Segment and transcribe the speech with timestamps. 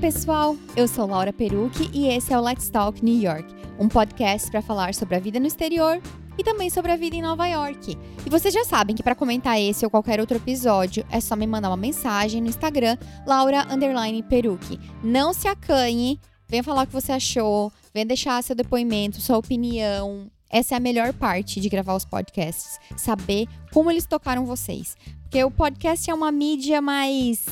[0.00, 0.56] Pessoal!
[0.76, 4.62] Eu sou Laura Perucci e esse é o Let's Talk New York, um podcast para
[4.62, 6.00] falar sobre a vida no exterior
[6.38, 7.98] e também sobre a vida em Nova York.
[8.24, 11.48] E vocês já sabem que para comentar esse ou qualquer outro episódio é só me
[11.48, 12.96] mandar uma mensagem no Instagram,
[13.26, 13.66] Laura
[14.28, 14.78] Perucci.
[15.02, 20.30] Não se acanhe, venha falar o que você achou, venha deixar seu depoimento, sua opinião.
[20.48, 24.96] Essa é a melhor parte de gravar os podcasts, saber como eles tocaram vocês.
[25.22, 27.44] Porque o podcast é uma mídia mais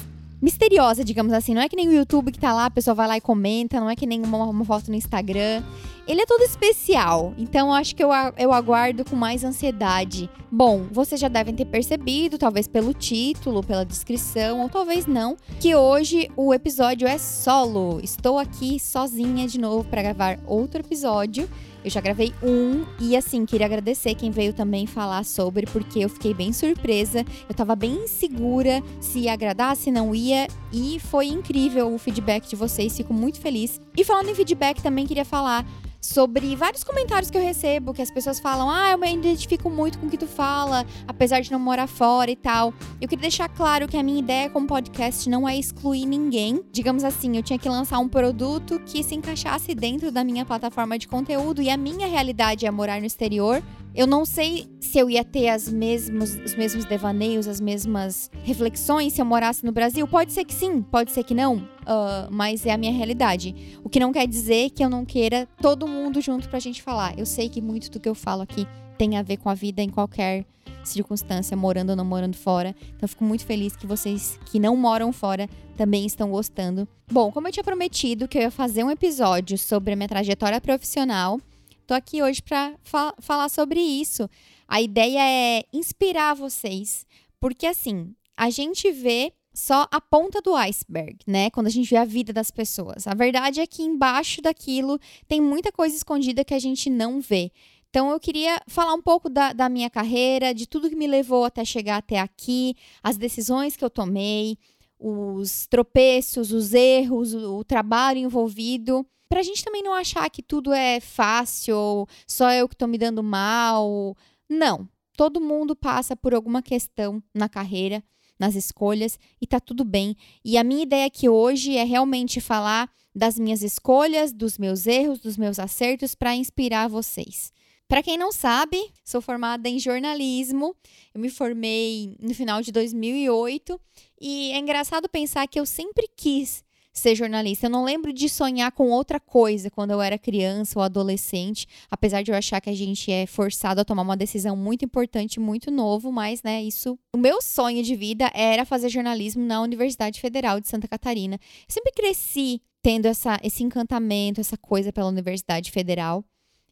[0.47, 1.55] misteriosa, digamos assim.
[1.55, 3.81] Não é que nem o YouTube que tá lá, a pessoa vai lá e comenta,
[3.81, 5.61] não é que nem uma, uma foto no Instagram.
[6.07, 10.31] Ele é todo especial, então acho que eu, eu aguardo com mais ansiedade.
[10.49, 15.75] Bom, vocês já devem ter percebido, talvez pelo título, pela descrição, ou talvez não, que
[15.75, 17.99] hoje o episódio é solo.
[18.01, 21.51] Estou aqui sozinha de novo para gravar outro episódio.
[21.87, 26.09] Eu já gravei um e assim, queria agradecer quem veio também falar sobre, porque eu
[26.09, 27.25] fiquei bem surpresa.
[27.49, 32.49] Eu tava bem insegura se ia agradar, se não ia, e foi incrível o feedback
[32.49, 33.81] de vocês, fico muito feliz.
[33.97, 35.65] E falando em feedback, também queria falar
[36.07, 39.99] sobre vários comentários que eu recebo, que as pessoas falam: Ah, eu me identifico muito
[39.99, 42.73] com o que tu fala, apesar de não morar fora e tal.
[43.01, 46.63] Eu queria deixar claro que a minha ideia com o podcast não é excluir ninguém.
[46.71, 50.99] Digamos assim, eu tinha que lançar um produto que se encaixasse dentro da minha plataforma
[50.99, 53.63] de conteúdo e a minha realidade é morar no exterior.
[53.97, 59.15] Eu não sei se eu ia ter as mesmos, os mesmos devaneios, as mesmas reflexões
[59.15, 60.07] se eu morasse no Brasil.
[60.07, 63.81] Pode ser que sim, pode ser que não, uh, mas é a minha realidade.
[63.83, 67.19] O que não quer dizer que eu não queira todo mundo junto pra gente falar.
[67.19, 68.69] Eu sei que muito do que eu falo aqui
[68.99, 70.45] tem a ver com a vida em qualquer
[70.85, 72.77] circunstância, morando ou não morando fora.
[72.95, 76.87] Então, fico muito feliz que vocês que não moram fora também estão gostando.
[77.11, 80.61] Bom, como eu tinha prometido que eu ia fazer um episódio sobre a minha trajetória
[80.61, 81.41] profissional
[81.87, 84.29] Tô aqui hoje para fa falar sobre isso.
[84.67, 87.07] A ideia é inspirar vocês,
[87.39, 91.49] porque assim, a gente vê só a ponta do iceberg, né?
[91.49, 93.07] Quando a gente vê a vida das pessoas.
[93.07, 94.99] A verdade é que embaixo daquilo
[95.29, 97.53] tem muita coisa escondida que a gente não vê.
[97.89, 101.45] Então, eu queria falar um pouco da, da, minha carreira, de tudo que me levou
[101.45, 104.59] até chegar até aqui, as decisões que eu tomei,
[104.99, 109.07] os tropeços, os erros, o, trabalho envolvido.
[109.29, 112.99] Pra gente também não achar que tudo é fácil, ou só eu que tô me
[112.99, 114.17] dando mal.
[114.49, 114.89] Não.
[115.17, 118.05] Todo mundo passa por alguma questão na carreira,
[118.39, 120.15] nas escolhas, e tá tudo bem.
[120.45, 125.21] E a minha ideia aqui hoje é realmente falar das minhas escolhas, dos meus erros,
[125.21, 127.51] dos meus acertos para inspirar vocês.
[127.89, 130.75] Para quem não sabe, sou formada em jornalismo.
[131.15, 133.81] Eu me formei no final de 2008
[134.21, 137.67] e é engraçado pensar que eu sempre quis ser jornalista.
[137.67, 142.23] Eu não lembro de sonhar com outra coisa quando eu era criança ou adolescente, apesar
[142.23, 145.71] de eu achar que a gente é forçado a tomar uma decisão muito importante, muito
[145.71, 146.99] novo, mas, né, isso.
[147.15, 151.35] O meu sonho de vida era fazer jornalismo na Universidade Federal de Santa Catarina.
[151.37, 156.25] Eu sempre cresci tendo essa, esse encantamento, essa coisa pela Universidade Federal.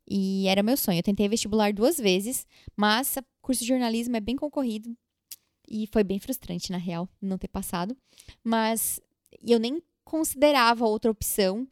[0.06, 0.98] E era meu sonho.
[0.98, 4.94] Eu tentei vestibular duas vezes, mas curso de jornalismo é bem concorrido.
[5.68, 7.96] E foi bem frustrante, na real, não ter passado.
[8.42, 9.00] Mas
[9.42, 11.66] eu nem considerava outra opção,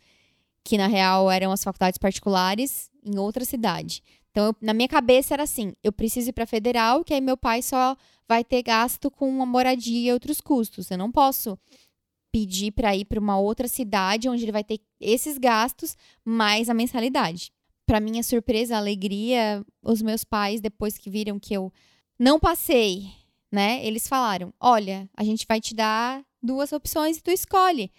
[0.64, 4.02] que na real eram as faculdades particulares em outra cidade.
[4.30, 7.36] Então, eu, na minha cabeça era assim: eu preciso ir para federal, que aí meu
[7.36, 10.90] pai só vai ter gasto com uma moradia e outros custos.
[10.90, 11.58] Eu não posso
[12.32, 15.94] pedir para ir para uma outra cidade onde ele vai ter esses gastos
[16.24, 17.51] mais a mensalidade.
[17.86, 21.72] Para minha surpresa, alegria, os meus pais depois que viram que eu
[22.18, 23.10] não passei,
[23.50, 23.84] né?
[23.84, 27.90] Eles falaram: "Olha, a gente vai te dar duas opções e tu escolhe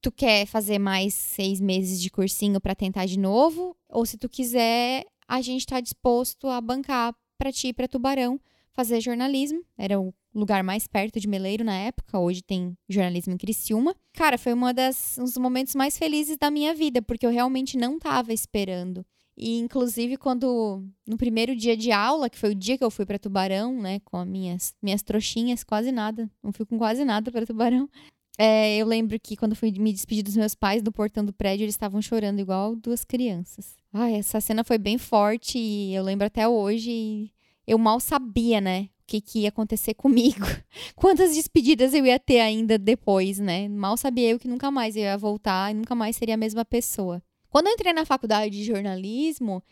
[0.00, 4.28] tu quer fazer mais seis meses de cursinho para tentar de novo, ou se tu
[4.28, 8.40] quiser, a gente está disposto a bancar para ti para Tubarão
[8.72, 9.62] fazer jornalismo.
[9.76, 12.18] Era o lugar mais perto de Meleiro na época.
[12.18, 13.94] Hoje tem jornalismo em Criciúma.
[14.12, 17.76] Cara, foi uma das um dos momentos mais felizes da minha vida, porque eu realmente
[17.76, 19.04] não estava esperando.
[19.42, 23.06] E inclusive quando no primeiro dia de aula, que foi o dia que eu fui
[23.06, 27.32] para Tubarão, né, com as minhas minhas trouxinhas, quase nada, não fui com quase nada
[27.32, 27.88] para Tubarão.
[28.36, 31.64] É, eu lembro que quando fui me despedir dos meus pais do portão do prédio,
[31.64, 33.76] eles estavam chorando igual duas crianças.
[33.94, 37.32] Ai, essa cena foi bem forte e eu lembro até hoje.
[37.66, 38.90] eu mal sabia, né?
[39.00, 40.46] O que, que ia acontecer comigo.
[40.94, 43.70] Quantas despedidas eu ia ter ainda depois, né?
[43.70, 46.62] Mal sabia eu que nunca mais eu ia voltar e nunca mais seria a mesma
[46.62, 47.22] pessoa.
[47.50, 49.62] Quando eu entrei na faculdade de jornalismo,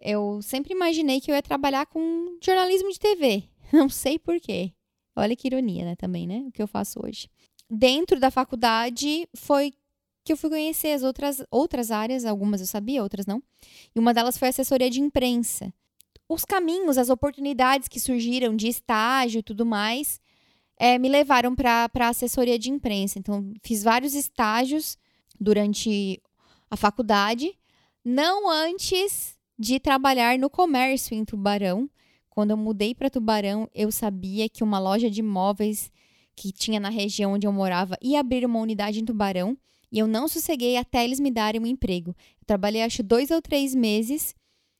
[0.00, 3.44] eu sempre imaginei que eu ia trabalhar com jornalismo de TV.
[3.72, 4.72] Não sei porquê.
[5.16, 5.96] Olha que ironia, né?
[5.96, 6.44] Também, né?
[6.46, 7.28] O que eu faço hoje
[7.68, 9.72] dentro da faculdade foi
[10.24, 13.42] que eu fui conhecer as outras, outras áreas, algumas eu sabia, outras não.
[13.94, 15.72] E uma delas foi assessoria de imprensa.
[16.26, 20.18] Os caminhos, as oportunidades que surgiram de estágio e tudo mais,
[20.78, 23.18] é, me levaram para assessoria de imprensa.
[23.18, 24.96] Então, fiz vários estágios
[25.38, 26.22] durante
[26.74, 27.56] a faculdade,
[28.04, 31.88] não antes de trabalhar no comércio em Tubarão.
[32.28, 35.92] Quando eu mudei para Tubarão, eu sabia que uma loja de imóveis
[36.34, 39.56] que tinha na região onde eu morava ia abrir uma unidade em Tubarão
[39.90, 42.10] e eu não sosseguei até eles me darem um emprego.
[42.40, 44.34] Eu trabalhei acho dois ou três meses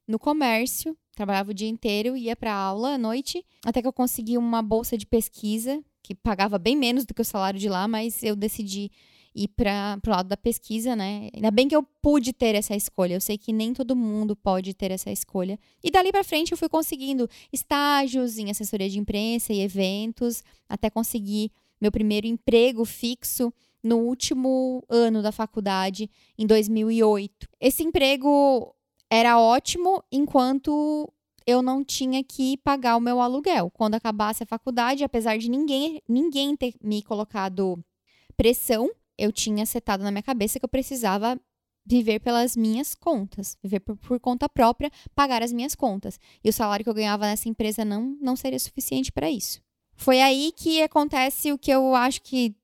[0.04, 4.36] no comércio, trabalhava o dia inteiro, ia para aula à noite, até que eu consegui
[4.36, 8.20] uma bolsa de pesquisa que pagava bem menos do que o salário de lá, mas
[8.24, 8.90] eu decidi
[9.34, 11.28] ir para o lado da pesquisa, né?
[11.34, 13.14] Ainda bem que eu pude ter essa escolha.
[13.14, 15.58] Eu sei que nem todo mundo pode ter essa escolha.
[15.82, 20.88] E dali para frente eu fui conseguindo estágios em assessoria de imprensa e eventos, até
[20.88, 21.50] conseguir
[21.80, 23.52] meu primeiro emprego fixo
[23.82, 26.08] no último ano da faculdade,
[26.38, 27.48] em 2008.
[27.60, 28.74] Esse emprego
[29.10, 31.12] era ótimo enquanto
[31.46, 33.70] eu não tinha que pagar o meu aluguel.
[33.70, 37.84] Quando acabasse a faculdade, apesar de ninguém, ninguém ter me colocado
[38.36, 41.40] pressão, eu tinha setado na minha cabeça que eu precisava
[41.86, 46.18] viver pelas minhas contas, viver por, por, conta própria, pagar as minhas contas.
[46.42, 49.60] E o salário que eu ganhava nessa empresa não, não seria suficiente para isso.
[49.96, 52.54] Foi aí que acontece o que eu acho que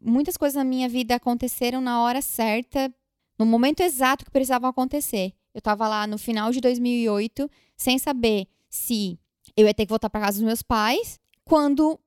[0.00, 2.92] muitas coisas na minha vida aconteceram na hora certa,
[3.38, 5.32] no momento exato que precisavam acontecer.
[5.52, 9.18] Eu estava lá no final de 2008, sem saber se
[9.56, 11.98] eu ia ter que voltar para casa dos meus pais, quando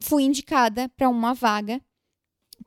[0.00, 1.80] fui indicada para uma vaga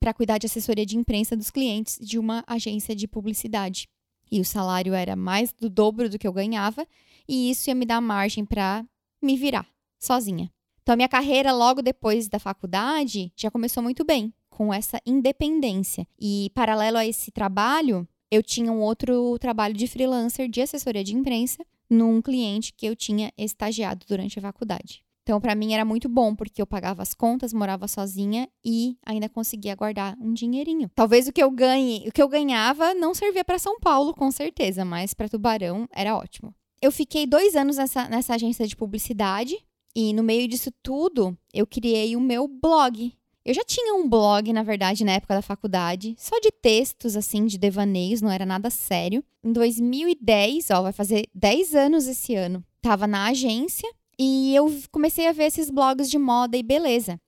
[0.06, 3.88] para cuidar de assessoria de imprensa dos clientes de uma agência de publicidade.
[4.32, 6.86] E o salário era mais do dobro do que eu ganhava,
[7.28, 8.86] e isso ia me dar margem para
[9.20, 9.68] me virar
[10.00, 10.52] sozinha.
[10.84, 16.08] Então, a minha carreira, logo depois da faculdade, já começou muito bem, com essa independência.
[16.20, 21.16] E, paralelo a esse trabalho, eu tinha um outro trabalho de freelancer de assessoria de
[21.16, 25.05] imprensa num cliente que eu tinha estagiado durante a faculdade.
[25.26, 29.28] Então, para mim era muito bom, porque eu pagava as contas, morava sozinha e ainda
[29.28, 30.88] conseguia guardar um dinheirinho.
[30.94, 34.30] Talvez o que eu ganhe, o que eu ganhava não servia para São Paulo, com
[34.30, 36.54] certeza, mas para Tubarão era ótimo.
[36.80, 39.58] Eu fiquei dois anos nessa, nessa agência de publicidade
[39.96, 43.12] e no meio disso tudo, eu criei o meu blog.
[43.44, 47.48] Eu já tinha um blog, na verdade, na época da faculdade, só de textos, assim,
[47.48, 49.24] de devaneios, não era nada sério.
[49.44, 52.64] Em 2010, ó, vai fazer 10 anos esse ano.
[52.80, 57.20] Tava na agência e eu comecei a ver esses blogs de moda e beleza.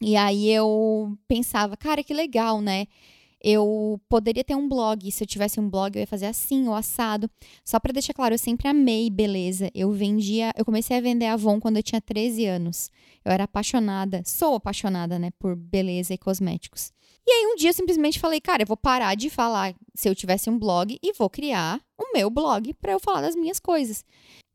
[0.00, 2.86] E aí eu pensava, cara, que legal, né?
[3.42, 5.10] Eu poderia ter um blog.
[5.10, 7.30] Se eu tivesse um blog, eu ia fazer assim, ou assado.
[7.64, 9.70] Só para deixar claro, eu sempre amei beleza.
[9.74, 12.90] Eu vendia, eu comecei a vender Avon quando eu tinha 13 anos.
[13.24, 16.92] Eu era apaixonada, sou apaixonada, né, por beleza e cosméticos.
[17.26, 20.14] E aí um dia eu simplesmente falei, cara, eu vou parar de falar se eu
[20.14, 24.04] tivesse um blog e vou criar o meu blog para eu falar das minhas coisas.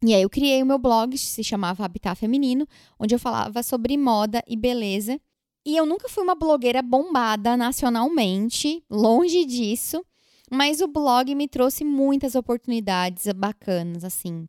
[0.03, 2.67] E aí eu criei o meu blog, se chamava Habitat Feminino,
[2.99, 5.19] onde eu falava sobre moda e beleza.
[5.65, 10.05] E eu nunca fui uma blogueira bombada nacionalmente, longe disso,
[10.51, 14.45] mas o blog me trouxe muitas oportunidades bacanas, assim,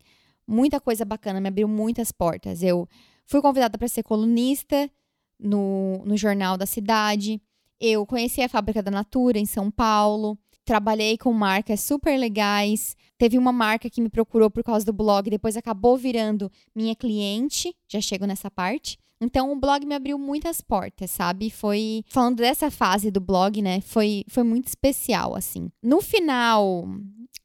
[0.46, 2.62] muita coisa bacana, me abriu muitas portas.
[2.62, 2.86] Eu
[3.24, 4.90] fui convidada para ser colunista
[5.38, 7.40] no, no jornal da cidade.
[7.80, 12.96] Eu conheci a Fábrica da Natura em São Paulo trabalhei com marcas super legais.
[13.16, 17.74] Teve uma marca que me procurou por causa do blog, depois acabou virando minha cliente.
[17.88, 18.98] Já chego nessa parte.
[19.18, 21.48] Então, o blog me abriu muitas portas, sabe?
[21.48, 22.02] Foi.
[22.08, 23.80] Falando dessa fase do blog, né?
[23.80, 25.70] Foi, foi muito especial, assim.
[25.82, 26.86] No final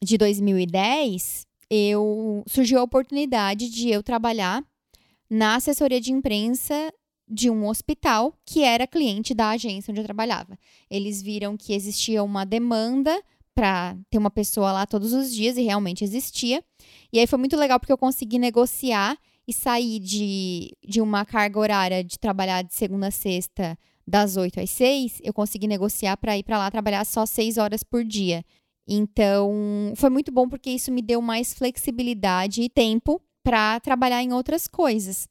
[0.04, 4.62] de 2010, eu surgiu a oportunidade de eu trabalhar
[5.30, 6.92] na assessoria de imprensa
[7.32, 10.60] de um hospital que era cliente da agência onde eu trabalhava.
[10.90, 13.24] Eles viram que existia uma demanda
[13.56, 16.62] para ter uma pessoa lá todos os dias e realmente existia.
[17.12, 21.60] E aí foi muito legal porque eu consegui negociar e sair de, de uma carga
[21.60, 26.38] horária de trabalhar de segunda a sexta das 8 às 6, eu consegui negociar para
[26.38, 28.44] ir para lá trabalhar só 6 horas por dia.
[28.86, 34.34] Então, foi muito bom porque isso me deu mais flexibilidade e tempo para trabalhar em
[34.34, 35.31] outras coisas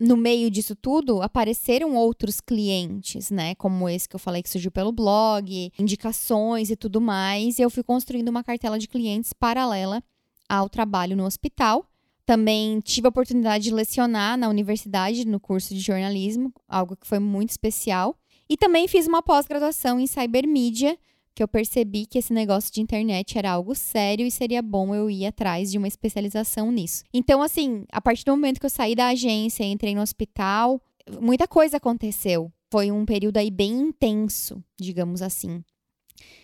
[0.00, 3.54] no meio disso tudo, apareceram outros clientes, né?
[3.56, 7.58] Como esse que eu falei que surgiu pelo blog, indicações e tudo mais.
[7.58, 10.02] E eu fui construindo uma cartela de clientes paralela
[10.48, 11.86] ao trabalho no hospital.
[12.24, 17.18] Também tive a oportunidade de lecionar na universidade, no curso de jornalismo, algo que foi
[17.18, 18.16] muito especial.
[18.48, 20.98] E também fiz uma pós-graduação em cybermídia,
[21.34, 25.08] que eu percebi que esse negócio de internet era algo sério e seria bom eu
[25.08, 27.04] ir atrás de uma especialização nisso.
[27.12, 30.80] Então, assim, a partir do momento que eu saí da agência, entrei no hospital,
[31.20, 32.52] muita coisa aconteceu.
[32.70, 35.64] Foi um período aí bem intenso, digamos assim.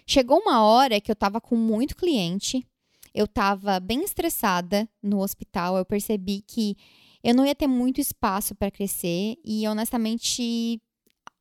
[0.07, 2.66] Chegou uma hora que eu tava com muito cliente,
[3.14, 6.76] eu tava bem estressada no hospital, eu percebi que
[7.23, 10.81] eu não ia ter muito espaço para crescer e honestamente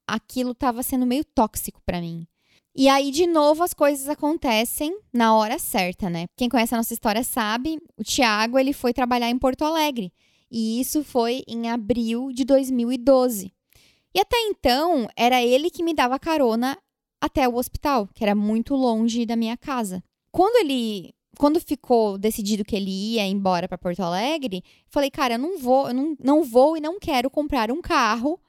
[0.07, 2.27] aquilo estava sendo meio tóxico para mim.
[2.77, 6.25] E aí, de novo, as coisas acontecem na hora certa, né?
[6.36, 10.12] Quem conhece a nossa história sabe, o Tiago, ele foi trabalhar em Porto Alegre.
[10.51, 13.53] E isso foi em abril de 2012.
[14.13, 16.77] E até então, era ele que me dava carona
[17.22, 20.03] até o hospital, que era muito longe da minha casa.
[20.29, 25.39] Quando ele quando ficou decidido que ele ia embora para Porto Alegre, falei, cara, eu
[25.39, 28.39] não vou, eu não, não vou e não quero comprar um carro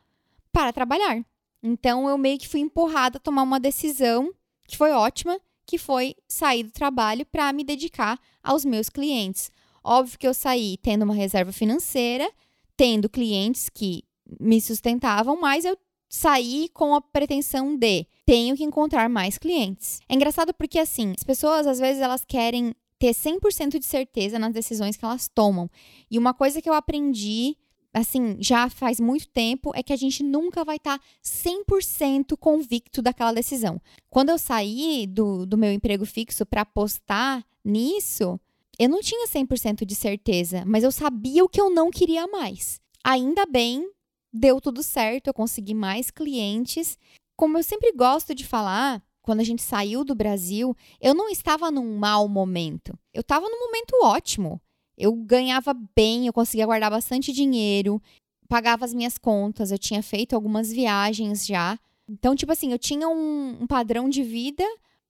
[0.52, 1.24] para trabalhar.
[1.62, 4.32] Então eu meio que fui empurrada a tomar uma decisão
[4.66, 9.50] que foi ótima, que foi sair do trabalho para me dedicar aos meus clientes.
[9.82, 12.30] Óbvio que eu saí tendo uma reserva financeira,
[12.76, 14.02] tendo clientes que
[14.40, 15.76] me sustentavam, mas eu
[16.08, 20.00] saí com a pretensão de tenho que encontrar mais clientes.
[20.08, 24.52] É engraçado porque assim, as pessoas às vezes elas querem ter 100% de certeza nas
[24.52, 25.70] decisões que elas tomam.
[26.10, 27.56] E uma coisa que eu aprendi
[27.96, 33.00] assim, já faz muito tempo, é que a gente nunca vai estar tá 100% convicto
[33.00, 33.80] daquela decisão.
[34.10, 38.38] Quando eu saí do, do meu emprego fixo para apostar nisso,
[38.78, 42.80] eu não tinha 100% de certeza, mas eu sabia o que eu não queria mais.
[43.02, 43.90] Ainda bem,
[44.30, 46.98] deu tudo certo, eu consegui mais clientes.
[47.34, 51.70] Como eu sempre gosto de falar, quando a gente saiu do Brasil, eu não estava
[51.70, 52.96] num mau momento.
[53.14, 54.60] Eu estava num momento ótimo.
[54.96, 58.00] Eu ganhava bem, eu conseguia guardar bastante dinheiro,
[58.48, 61.78] pagava as minhas contas, eu tinha feito algumas viagens já.
[62.08, 64.64] Então, tipo assim, eu tinha um, um padrão de vida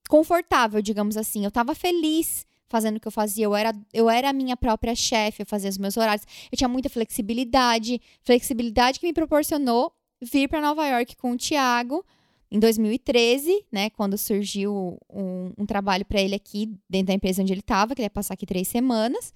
[0.08, 1.44] confortável, digamos assim.
[1.44, 3.44] Eu estava feliz fazendo o que eu fazia.
[3.44, 6.26] Eu era, eu era a minha própria chefe, eu fazia os meus horários.
[6.50, 12.04] Eu tinha muita flexibilidade, flexibilidade que me proporcionou vir para Nova York com o Tiago
[12.50, 17.52] em 2013, né, quando surgiu um, um trabalho para ele aqui dentro da empresa onde
[17.52, 19.34] ele estava, que ele ia passar aqui três semanas.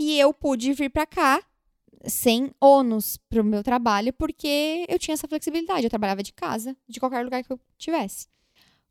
[0.00, 1.44] E eu pude vir para cá
[2.06, 5.84] sem ônus para o meu trabalho, porque eu tinha essa flexibilidade.
[5.84, 8.26] Eu trabalhava de casa, de qualquer lugar que eu tivesse.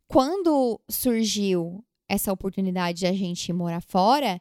[0.08, 4.40] Quando surgiu essa oportunidade de a gente morar fora,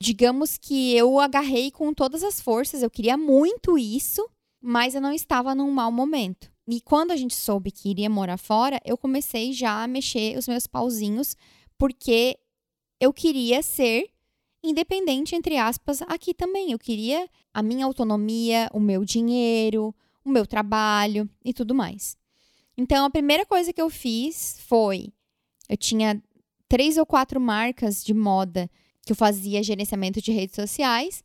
[0.00, 2.82] digamos que eu agarrei com todas as forças.
[2.82, 4.28] Eu queria muito isso,
[4.60, 6.50] mas eu não estava num mau momento.
[6.66, 10.48] E quando a gente soube que iria morar fora, eu comecei já a mexer os
[10.48, 11.36] meus pauzinhos,
[11.78, 12.36] porque
[13.00, 14.10] eu queria ser
[14.68, 16.72] independente, entre aspas, aqui também.
[16.72, 19.94] Eu queria a minha autonomia, o meu dinheiro,
[20.24, 22.16] o meu trabalho e tudo mais.
[22.76, 25.12] Então, a primeira coisa que eu fiz foi:
[25.68, 26.22] eu tinha
[26.68, 28.70] três ou quatro marcas de moda
[29.04, 31.24] que eu fazia gerenciamento de redes sociais.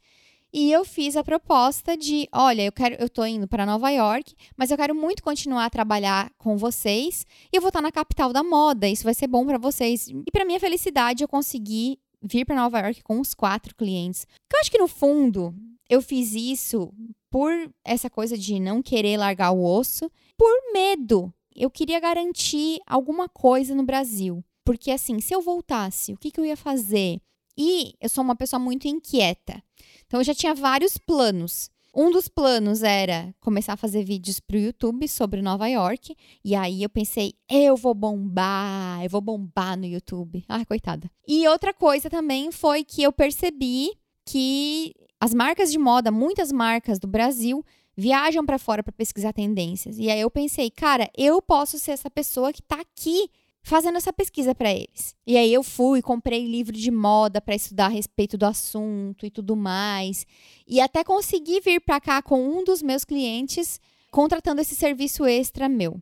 [0.56, 4.36] E eu fiz a proposta de, olha, eu quero, eu tô indo para Nova York,
[4.56, 8.32] mas eu quero muito continuar a trabalhar com vocês e eu vou estar na capital
[8.32, 8.88] da moda.
[8.88, 10.08] Isso vai ser bom para vocês.
[10.08, 14.26] E para minha felicidade, eu consegui vir para Nova York com os quatro clientes.
[14.52, 15.54] eu acho que no fundo
[15.90, 16.94] eu fiz isso
[17.30, 17.52] por
[17.84, 21.34] essa coisa de não querer largar o osso, por medo.
[21.56, 24.44] Eu queria garantir alguma coisa no Brasil.
[24.66, 27.20] Porque assim, se eu voltasse, o que, que eu ia fazer?
[27.58, 29.62] E eu sou uma pessoa muito inquieta.
[30.06, 31.70] Então eu já tinha vários planos.
[31.96, 36.16] Um dos planos era começar a fazer vídeos para o YouTube sobre Nova York.
[36.44, 40.44] E aí eu pensei, eu vou bombar, eu vou bombar no YouTube.
[40.50, 41.10] Ai, coitada.
[41.28, 43.92] E outra coisa também foi que eu percebi
[44.26, 47.64] que as marcas de moda, muitas marcas do Brasil,
[47.96, 50.00] viajam para fora para pesquisar tendências.
[50.00, 53.30] E aí eu pensei, cara, eu posso ser essa pessoa que está aqui
[53.64, 55.16] fazendo essa pesquisa para eles.
[55.26, 59.32] E aí eu fui, comprei livro de moda para estudar a respeito do assunto e
[59.32, 60.28] tudo mais,
[60.68, 63.80] e até consegui vir para cá com um dos meus clientes
[64.12, 66.00] contratando esse serviço extra meu.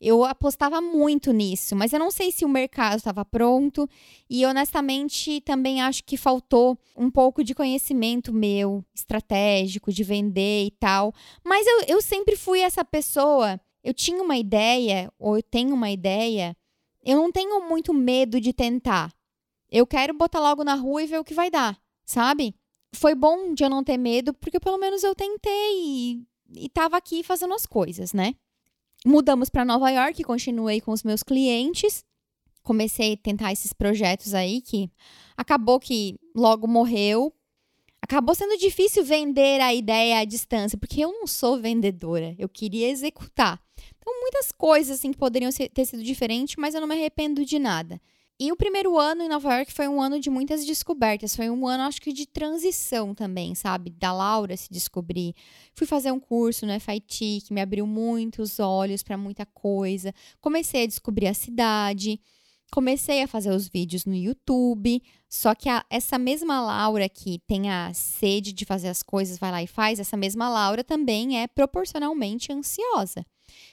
[0.00, 3.88] Eu apostava muito nisso, mas eu não sei se o mercado estava pronto
[4.28, 10.70] e honestamente também acho que faltou um pouco de conhecimento meu, estratégico, de vender e
[10.72, 11.14] tal.
[11.42, 13.58] Mas eu, eu sempre fui essa pessoa.
[13.82, 16.54] Eu tinha uma ideia, ou eu tenho uma ideia,
[17.04, 19.12] eu não tenho muito medo de tentar.
[19.70, 22.54] Eu quero botar logo na rua e ver o que vai dar, sabe?
[22.94, 26.22] Foi bom de eu não ter medo, porque pelo menos eu tentei e,
[26.56, 28.34] e tava aqui fazendo as coisas, né?
[29.04, 32.04] Mudamos para Nova York, continuei com os meus clientes,
[32.62, 34.90] comecei a tentar esses projetos aí que
[35.36, 37.34] acabou que logo morreu.
[38.04, 42.90] Acabou sendo difícil vender a ideia à distância, porque eu não sou vendedora, eu queria
[42.90, 43.58] executar.
[43.96, 47.58] Então, muitas coisas assim que poderiam ter sido diferentes, mas eu não me arrependo de
[47.58, 47.98] nada.
[48.38, 51.34] E o primeiro ano em Nova York foi um ano de muitas descobertas.
[51.34, 53.88] Foi um ano, acho que, de transição também, sabe?
[53.88, 55.34] Da Laura se descobrir.
[55.72, 60.12] Fui fazer um curso no FIT que me abriu muitos olhos para muita coisa.
[60.42, 62.20] Comecei a descobrir a cidade.
[62.74, 65.00] Comecei a fazer os vídeos no YouTube.
[65.30, 69.52] Só que a, essa mesma Laura que tem a sede de fazer as coisas, vai
[69.52, 73.24] lá e faz, essa mesma Laura também é proporcionalmente ansiosa.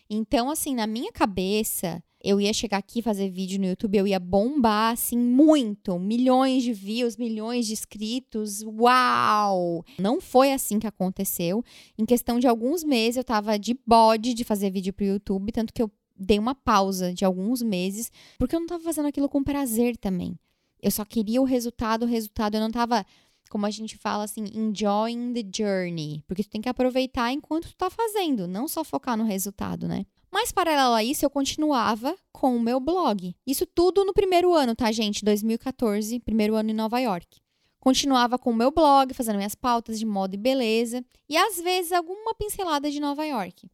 [0.07, 4.19] Então, assim, na minha cabeça, eu ia chegar aqui fazer vídeo no YouTube, eu ia
[4.19, 8.61] bombar assim muito, milhões de views, milhões de inscritos.
[8.61, 9.83] Uau!
[9.97, 11.63] Não foi assim que aconteceu.
[11.97, 15.73] Em questão de alguns meses eu tava de bode de fazer vídeo pro YouTube, tanto
[15.73, 15.91] que eu
[16.21, 20.37] dei uma pausa de alguns meses, porque eu não tava fazendo aquilo com prazer também.
[20.81, 23.05] Eu só queria o resultado, o resultado, eu não tava
[23.49, 27.75] como a gente fala assim, enjoying the journey, porque tu tem que aproveitar enquanto tu
[27.75, 30.05] tá fazendo, não só focar no resultado, né?
[30.31, 33.35] Mas, paralelo a isso, eu continuava com o meu blog.
[33.45, 35.25] Isso tudo no primeiro ano, tá, gente?
[35.25, 37.41] 2014, primeiro ano em Nova York.
[37.81, 41.91] Continuava com o meu blog, fazendo minhas pautas de moda e beleza, e às vezes
[41.91, 43.69] alguma pincelada de Nova York.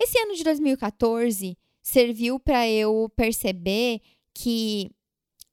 [0.00, 4.00] Esse ano de 2014 serviu para eu perceber
[4.34, 4.90] que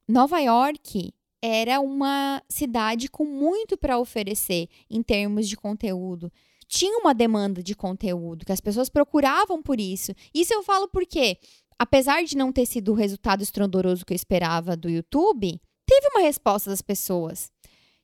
[0.08, 6.32] Nova York era uma cidade com muito para oferecer em termos de conteúdo
[6.70, 10.14] tinha uma demanda de conteúdo, que as pessoas procuravam por isso.
[10.32, 11.40] Isso eu falo porque,
[11.80, 16.22] apesar de não ter sido o resultado estrondoroso que eu esperava do YouTube, teve uma
[16.22, 17.52] resposta das pessoas.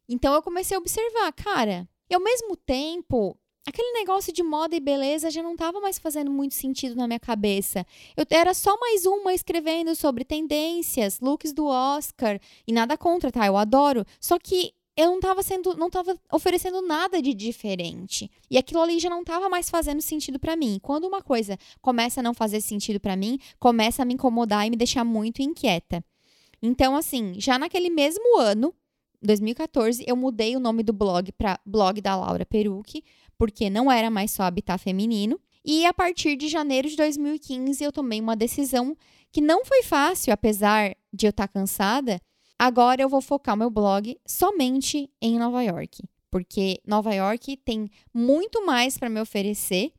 [0.10, 4.80] Então eu comecei a observar, cara, e ao mesmo tempo, aquele negócio de moda e
[4.80, 7.86] beleza já não estava mais fazendo muito sentido na minha cabeça.
[8.16, 13.46] Eu era só mais uma escrevendo sobre tendências, looks do Oscar, e nada contra, tá?
[13.46, 14.06] Eu adoro.
[14.20, 18.32] Só que eu não estava sendo, não tava oferecendo nada de diferente.
[18.50, 20.80] E aquilo ali já não estava mais fazendo sentido para mim.
[20.82, 24.70] Quando uma coisa começa a não fazer sentido para mim, começa a me incomodar e
[24.70, 26.04] me deixar muito inquieta.
[26.62, 28.74] Então, assim, já naquele mesmo ano,
[29.22, 33.04] 2014, eu mudei o nome do blog para Blog da Laura Perucci,
[33.38, 35.40] porque não era mais só Habitat Feminino.
[35.64, 38.96] E a partir de janeiro de 2015, eu tomei uma decisão
[39.32, 42.22] que não foi fácil, apesar de eu estar cansada,
[42.58, 48.66] Agora eu vou focar meu blog somente em Nova York, porque Nova York tem muito
[48.66, 49.92] mais para me oferecer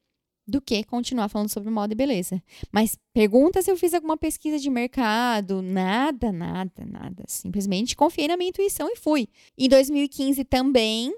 [0.48, 2.42] do que continuar falando sobre moda e beleza.
[2.72, 7.24] Mas pergunta se eu fiz alguma pesquisa de mercado, nada, nada, nada.
[7.26, 9.28] Simplesmente confiei na minha intuição e fui.
[9.58, 11.12] Em 2015 também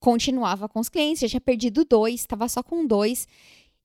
[0.00, 3.28] continuava com os clientes, já tinha perdido dois, estava só com dois.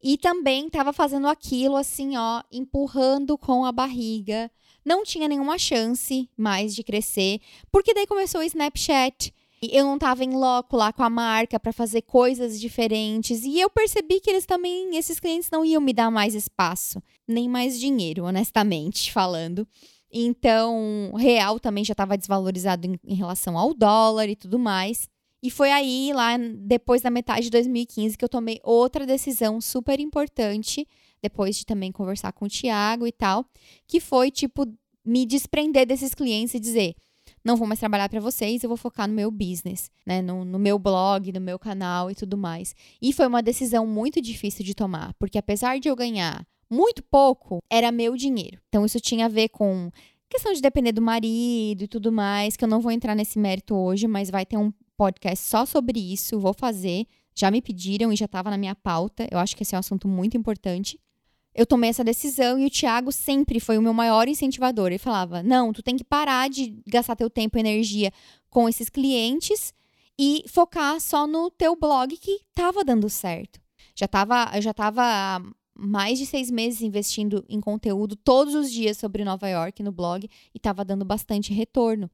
[0.02, 4.50] E também estava fazendo aquilo assim, ó, empurrando com a barriga
[4.86, 9.34] não tinha nenhuma chance mais de crescer, porque daí começou o Snapchat.
[9.64, 13.44] Eu não estava em loco lá com a marca para fazer coisas diferentes.
[13.44, 17.50] E eu percebi que eles também, esses clientes não iam me dar mais espaço, nem
[17.50, 19.68] mais dinheiro, honestamente falando.
[20.12, 25.10] Então, real também já estava desvalorizado em, em relação ao dólar e tudo mais.
[25.46, 30.00] E foi aí, lá depois da metade de 2015, que eu tomei outra decisão super
[30.00, 30.88] importante
[31.22, 33.46] depois de também conversar com o Tiago e tal,
[33.86, 34.66] que foi tipo
[35.06, 36.96] me desprender desses clientes e dizer:
[37.44, 40.20] não vou mais trabalhar para vocês, eu vou focar no meu business, né?
[40.20, 42.74] No, no, meu blog, no meu canal e tudo mais.
[43.00, 47.60] E foi uma decisão muito difícil de tomar, porque apesar de eu ganhar muito pouco,
[47.70, 48.60] era meu dinheiro.
[48.68, 49.92] Então isso tinha a ver com
[50.28, 53.76] questão de depender do marido e tudo mais, que eu não vou entrar nesse mérito
[53.76, 57.06] hoje, mas vai ter um podcast só sobre isso, vou fazer.
[57.34, 59.28] Já me pediram e já estava na minha pauta.
[59.30, 61.00] Eu acho que esse é um assunto muito importante
[61.56, 64.88] eu tomei essa decisão e o Thiago sempre foi o meu maior incentivador.
[64.88, 68.12] Ele falava: "Não, tu tem que parar de gastar teu tempo e energia
[68.50, 69.74] com esses clientes
[70.20, 73.60] e focar só no teu blog que estava dando certo".
[73.96, 75.42] Já tava, eu já estava
[75.74, 80.26] mais de seis meses investindo em conteúdo todos os dias sobre Nova York no blog
[80.26, 82.12] e estava dando bastante retorno.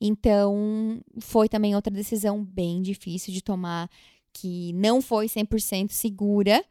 [0.00, 3.90] Então, foi também outra decisão bem difícil de tomar,
[4.32, 6.62] que não foi 100% segura,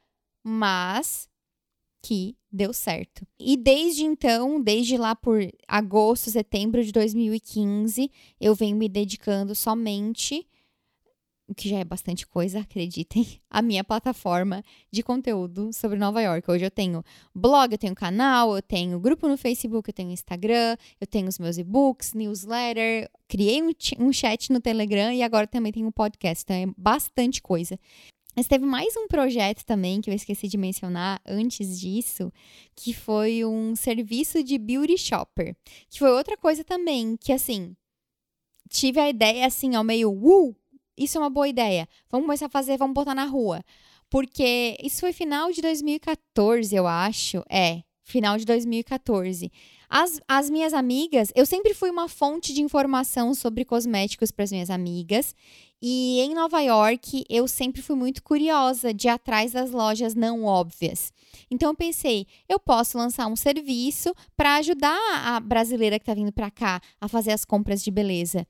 [0.44, 1.28] mas
[2.04, 3.26] que deu certo.
[3.40, 10.48] E desde então, desde lá por agosto, setembro de 2015, eu venho me dedicando somente,
[11.48, 16.50] o que já é bastante coisa, acreditem, a minha plataforma de conteúdo sobre Nova York.
[16.50, 17.04] Hoje eu tenho
[17.34, 21.38] blog, eu tenho canal, eu tenho grupo no Facebook, eu tenho Instagram, eu tenho os
[21.38, 26.44] meus e-books, newsletter, criei um, um chat no Telegram e agora também tenho um podcast,
[26.44, 27.80] então é bastante coisa.
[28.36, 32.34] Mas teve mais um projeto também que eu esqueci de mencionar antes disso,
[32.76, 35.56] que foi um serviço de beauty shopper,
[35.90, 37.74] que foi outra coisa também, que assim,
[38.70, 40.54] tive a ideia assim, ao meio, uh,
[40.98, 41.88] isso é uma boa ideia.
[42.10, 43.64] Vamos começar a fazer, vamos botar na rua.
[44.10, 47.44] Porque isso foi final de 2014, eu acho.
[47.50, 49.52] É, final de 2014.
[49.90, 54.52] As, as minhas amigas, eu sempre fui uma fonte de informação sobre cosméticos para as
[54.52, 55.36] minhas amigas.
[55.82, 60.44] E em Nova York, eu sempre fui muito curiosa de ir atrás das lojas não
[60.44, 61.12] óbvias.
[61.52, 66.32] Então eu pensei, eu posso lançar um serviço para ajudar a brasileira que está vindo
[66.32, 68.48] para cá a fazer as compras de beleza.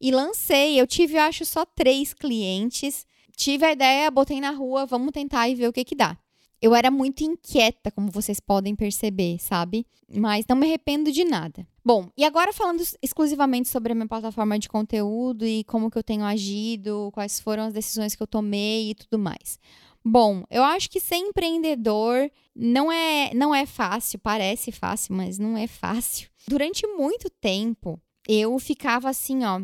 [0.00, 3.06] E lancei, eu tive, eu acho, só três clientes.
[3.36, 6.16] Tive a ideia, botei na rua, vamos tentar e ver o que que dá.
[6.60, 9.86] eu era muito inquieta, como vocês podem perceber, sabe?
[10.12, 11.66] Mas não me arrependo de nada.
[11.84, 16.02] Bom, e agora falando exclusivamente sobre a minha plataforma de conteúdo e como que eu
[16.02, 19.58] tenho agido, quais foram as decisões que eu tomei e tudo mais.
[20.04, 25.56] Bom, eu acho que ser empreendedor não é não é fácil, parece fácil, mas não
[25.56, 26.28] é fácil.
[26.48, 29.60] Durante muito tempo, eu ficava assim, ó,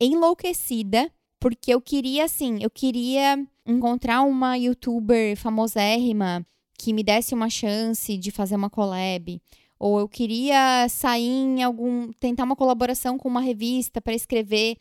[0.00, 6.46] enlouquecida, porque eu queria assim, eu queria encontrar uma youtuber famosérrima
[6.78, 9.40] que me desse uma chance de fazer uma collab,
[9.78, 14.76] ou eu queria sair em algum tentar uma colaboração com uma revista para escrever.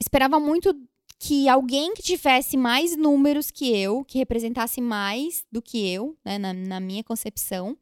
[0.00, 0.74] Esperava muito
[1.18, 6.36] que alguém que tivesse mais números que eu, que representasse mais do que eu, né,
[6.36, 7.76] na, na minha concepção,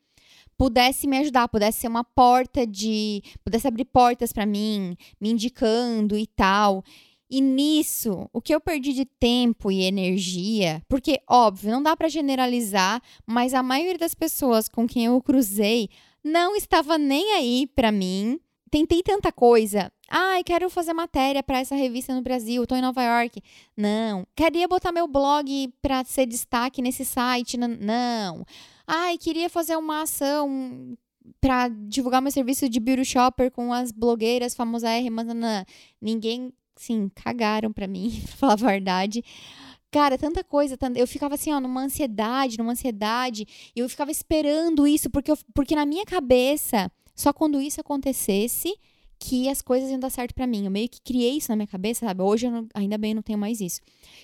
[0.61, 6.19] pudesse me ajudar, pudesse ser uma porta de, pudesse abrir portas para mim, me indicando
[6.19, 6.85] e tal.
[7.31, 12.11] E nisso, o que eu perdi de tempo e energia, porque óbvio, não dá para
[12.11, 15.89] generalizar, mas a maioria das pessoas com quem eu cruzei
[16.23, 18.39] não estava nem aí para mim.
[18.71, 19.91] Tentei tanta coisa.
[20.11, 23.43] Ai, quero fazer matéria para essa revista no Brasil, estou em Nova York.
[23.75, 24.27] Não.
[24.37, 27.57] Queria botar meu blog para ser destaque nesse site.
[27.57, 28.45] Não.
[28.93, 30.99] Ai, queria fazer uma ação
[31.41, 35.27] para divulgar meu serviço de beauty shopper com as blogueiras famosérrimas.
[35.29, 35.65] Não.
[36.03, 39.23] Ninguém sim, cagaram pra mim, pra falar a verdade.
[39.93, 44.89] Cara, tanta coisa, eu ficava assim, ó, numa ansiedade, numa ansiedade, e eu ficava esperando
[44.89, 48.77] isso, porque, eu, porque na minha cabeça, só quando isso acontecesse,
[49.21, 50.65] que as coisas iam dar certo para mim.
[50.65, 52.23] Eu meio que criei isso na minha cabeça, sabe?
[52.23, 53.81] Hoje, eu não, ainda bem, não tenho mais isso.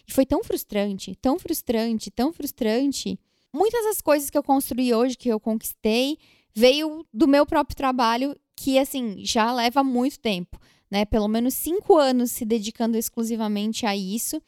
[0.09, 3.16] E foi tão frustrante, tão frustrante, tão frustrante.
[3.57, 6.19] Muitas das coisas que eu construí hoje, que eu conquistei,
[6.55, 10.59] veio do meu próprio trabalho, que, assim, já leva muito tempo
[10.90, 11.05] né?
[11.05, 14.40] Pelo menos cinco anos se dedicando exclusivamente a isso.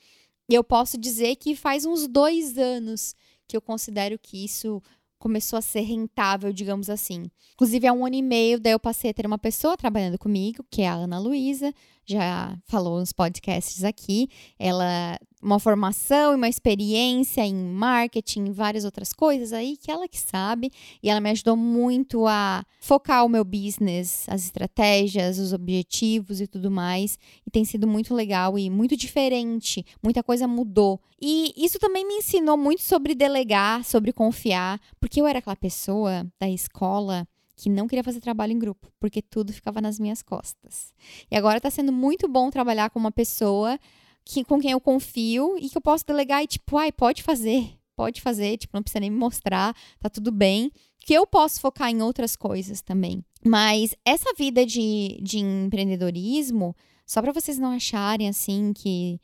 [0.49, 3.15] E eu posso dizer que faz uns dois anos
[3.47, 4.83] que eu considero que isso
[5.19, 7.25] começou a ser rentável, digamos assim.
[7.55, 10.65] Inclusive, há um ano e meio, daí eu passei a ter uma pessoa trabalhando comigo,
[10.71, 11.75] que é a Ana Luísa,
[12.09, 14.29] já falou nos podcasts aqui.
[14.59, 20.09] Ela uma formação e uma experiência em marketing, e várias outras coisas aí que ela
[20.09, 20.71] que sabe,
[21.03, 26.47] e ela me ajudou muito a focar o meu business, as estratégias, os objetivos e
[26.47, 31.01] tudo mais, e tem sido muito legal e muito diferente, muita coisa mudou.
[31.21, 36.27] E isso também me ensinou muito sobre delegar, sobre confiar, porque eu era aquela pessoa
[36.41, 37.27] da escola
[37.59, 40.95] que não queria fazer trabalho em grupo, porque tudo ficava nas minhas costas.
[41.29, 43.79] E agora está sendo muito bom trabalhar com uma pessoa
[44.25, 47.77] que, com quem eu confio e que eu posso delegar e, tipo, ai, pode fazer,
[47.97, 50.71] pode fazer, tipo, não precisa nem me mostrar, tá tudo bem.
[51.01, 53.25] Que eu posso focar em outras coisas também.
[53.45, 59.21] Mas essa vida de, de empreendedorismo, só para vocês não acharem assim que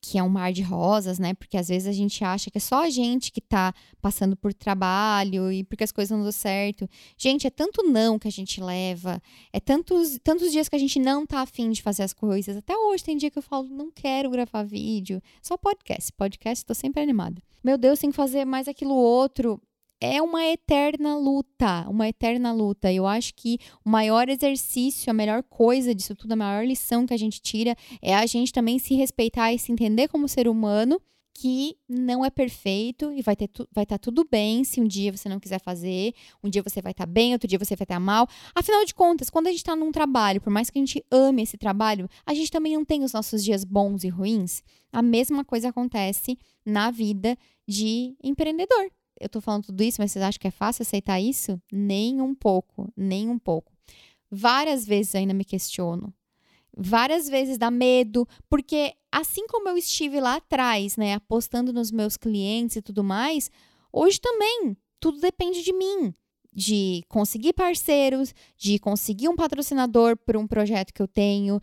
[0.00, 1.34] que é um mar de rosas, né?
[1.34, 4.54] Porque às vezes a gente acha que é só a gente que tá passando por
[4.54, 6.88] trabalho e porque as coisas não dão certo.
[7.16, 10.98] Gente, é tanto não que a gente leva, é tantos, tantos dias que a gente
[10.98, 12.56] não tá afim de fazer as coisas.
[12.56, 16.12] Até hoje tem dia que eu falo, não quero gravar vídeo, só podcast.
[16.12, 17.42] Podcast, tô sempre animada.
[17.62, 19.60] Meu Deus, tem que fazer mais aquilo outro
[20.00, 22.90] é uma eterna luta, uma eterna luta.
[22.90, 27.12] Eu acho que o maior exercício, a melhor coisa disso tudo, a maior lição que
[27.12, 31.00] a gente tira é a gente também se respeitar e se entender como ser humano
[31.32, 35.16] que não é perfeito e vai ter vai estar tá tudo bem se um dia
[35.16, 37.84] você não quiser fazer, um dia você vai estar tá bem, outro dia você vai
[37.84, 38.26] estar tá mal.
[38.54, 41.42] Afinal de contas, quando a gente está num trabalho, por mais que a gente ame
[41.42, 44.62] esse trabalho, a gente também não tem os nossos dias bons e ruins.
[44.92, 47.36] A mesma coisa acontece na vida
[47.66, 51.60] de empreendedor eu tô falando tudo isso, mas vocês acham que é fácil aceitar isso?
[51.70, 53.72] Nem um pouco, nem um pouco.
[54.30, 56.12] Várias vezes ainda me questiono.
[56.76, 62.16] Várias vezes dá medo, porque assim como eu estive lá atrás, né, apostando nos meus
[62.16, 63.50] clientes e tudo mais,
[63.92, 66.14] hoje também tudo depende de mim
[66.52, 71.60] de conseguir parceiros, de conseguir um patrocinador para um projeto que eu tenho,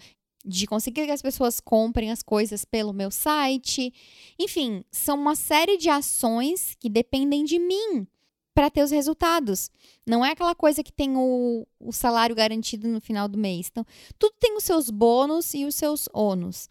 [0.47, 3.93] de conseguir que as pessoas comprem as coisas pelo meu site.
[4.39, 8.07] Enfim, são uma série de ações que dependem de mim
[8.55, 9.69] para ter os resultados.
[10.05, 13.67] Não é aquela coisa que tem o, o salário garantido no final do mês.
[13.69, 13.85] Então,
[14.17, 16.69] tudo tem os seus bônus e os seus ônus.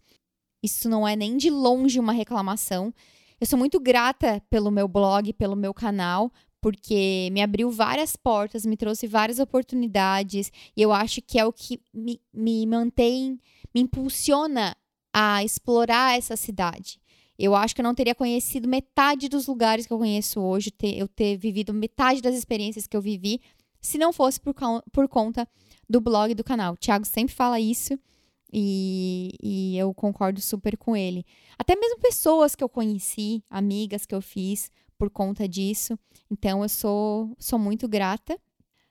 [0.61, 2.93] Isso não é nem de longe uma reclamação.
[3.39, 8.65] Eu sou muito grata pelo meu blog, pelo meu canal, porque me abriu várias portas,
[8.65, 13.39] me trouxe várias oportunidades, e eu acho que é o que me, me mantém
[13.73, 14.75] me impulsiona
[15.13, 16.99] a explorar essa cidade.
[17.37, 20.97] Eu acho que eu não teria conhecido metade dos lugares que eu conheço hoje, ter,
[20.97, 23.39] eu ter vivido metade das experiências que eu vivi,
[23.79, 24.55] se não fosse por,
[24.91, 25.47] por conta
[25.87, 26.73] do blog do canal.
[26.73, 27.97] O Thiago sempre fala isso
[28.51, 31.25] e, e eu concordo super com ele.
[31.57, 35.97] Até mesmo pessoas que eu conheci, amigas que eu fiz por conta disso.
[36.29, 38.39] Então eu sou, sou muito grata.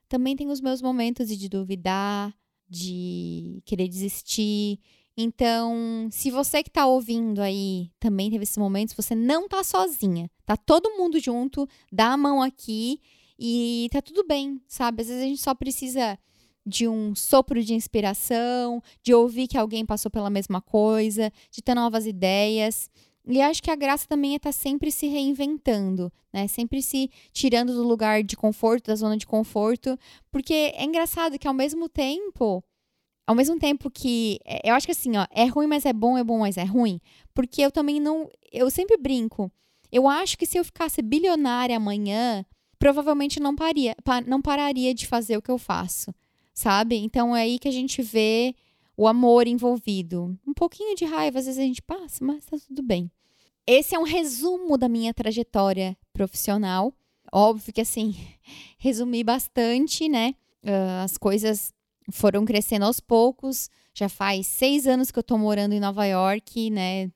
[0.09, 2.33] Também tenho os meus momentos de duvidar,
[2.69, 4.79] de querer desistir.
[5.17, 10.31] Então, se você que está ouvindo aí também teve esses momentos, você não tá sozinha.
[10.45, 13.01] Tá todo mundo junto, dá a mão aqui
[13.39, 15.03] e tá tudo bem, sabe?
[15.03, 16.19] Às vezes a gente só precisa
[16.67, 21.75] de um sopro de inspiração, de ouvir que alguém passou pela mesma coisa, de ter
[21.75, 22.91] novas ideias.
[23.27, 26.47] E acho que a graça também é estar tá sempre se reinventando, né?
[26.47, 29.99] Sempre se tirando do lugar de conforto, da zona de conforto,
[30.31, 32.63] porque é engraçado que ao mesmo tempo,
[33.27, 36.17] ao mesmo tempo que é, eu acho que assim, ó, é ruim, mas é bom,
[36.17, 37.01] é bom, mas é ruim,
[37.35, 39.51] porque eu também não, eu sempre brinco.
[39.91, 42.45] Eu acho que se eu ficasse bilionária amanhã,
[42.79, 46.13] provavelmente não paria, não pararia de fazer o que eu faço
[46.57, 46.97] sabe?
[46.97, 48.57] Então é aí que a gente vê
[48.97, 50.37] o amor envolvido.
[50.45, 53.11] Um pouquinho de raiva, às vezes a gente passa, mas tá tudo bem.
[53.67, 56.95] Esse é um resumo da minha trajetória profissional.
[57.33, 58.15] Óbvio que, assim,
[58.79, 60.35] resumi bastante, né?
[60.63, 61.73] Uh, as coisas
[62.13, 63.69] foram crescendo aos poucos.
[63.93, 67.11] Já faz seis anos que eu tô morando em Nova York, né?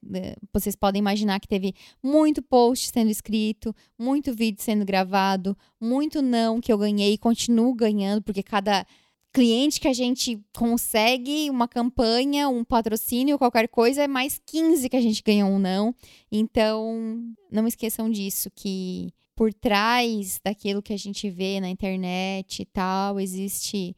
[0.52, 6.58] Vocês podem imaginar que teve muito post sendo escrito, muito vídeo sendo gravado, muito não
[6.60, 8.86] que eu ganhei e continuo ganhando, porque cada
[9.32, 14.96] cliente que a gente consegue uma campanha, um patrocínio, qualquer coisa, é mais 15 que
[14.96, 15.94] a gente ganha um não.
[16.30, 22.64] Então, não esqueçam disso, que por trás daquilo que a gente vê na internet e
[22.66, 23.96] tal, existe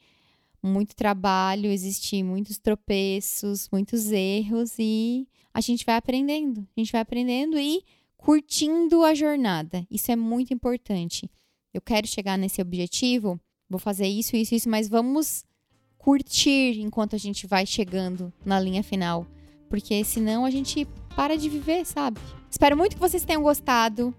[0.63, 6.67] muito trabalho, existe muitos tropeços, muitos erros e a gente vai aprendendo.
[6.77, 7.83] A gente vai aprendendo e
[8.17, 9.85] curtindo a jornada.
[9.91, 11.29] Isso é muito importante.
[11.75, 13.41] Eu quero chegar nesse objetivo
[13.73, 15.45] vou fazer isso, isso, isso, mas vamos
[15.99, 19.27] curtir enquanto a gente vai chegando na linha final.
[19.69, 22.21] Porque senão a gente para de viver, sabe?
[22.51, 24.15] Espero muito que vocês tenham gostado.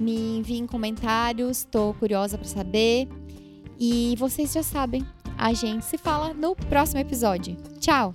[0.00, 3.08] Me enviem comentários, estou curiosa para saber.
[3.78, 7.56] E vocês já sabem, a gente se fala no próximo episódio.
[7.80, 8.14] Tchau!